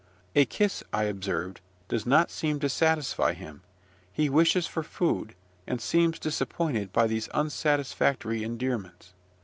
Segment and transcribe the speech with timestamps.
[0.35, 3.61] "A kiss," I observed, "does not seem to satisfy him:
[4.11, 5.35] he wishes for food,
[5.67, 9.13] and seems disappointed by these unsatisfactory endearments."